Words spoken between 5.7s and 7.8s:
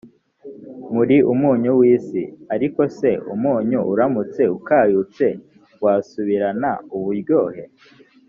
wasubirana uburyohe